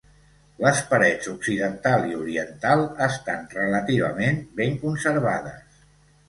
[0.61, 5.85] Les parets occidental i oriental estan relativament ben conservades.